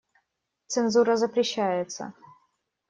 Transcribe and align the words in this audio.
Цензура 0.65 1.15
запрещается. 1.15 2.15